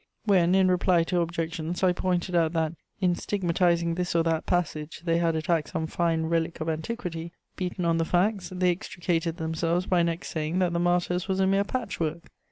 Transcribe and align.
When, 0.25 0.55
in 0.55 0.67
reply 0.67 1.03
to 1.03 1.21
objections, 1.21 1.83
I 1.83 1.93
pointed 1.93 2.33
out 2.33 2.53
that, 2.53 2.73
in 3.01 3.13
stigmatizing 3.13 3.93
this 3.93 4.15
or 4.15 4.23
that 4.23 4.47
passage, 4.47 5.03
they 5.05 5.19
had 5.19 5.35
attacked 5.35 5.69
some 5.69 5.85
fine 5.85 6.23
relic 6.23 6.59
of 6.59 6.69
antiquity, 6.69 7.33
beaten 7.55 7.85
on 7.85 7.99
the 7.99 8.03
facts, 8.05 8.49
they 8.51 8.71
extricated 8.71 9.37
themselves 9.37 9.85
by 9.85 10.01
next 10.01 10.29
saying 10.29 10.57
that 10.57 10.73
the 10.73 10.79
Martyrs 10.79 11.27
was 11.27 11.39
a 11.39 11.45
mere 11.45 11.63
"patchwork." 11.63 12.31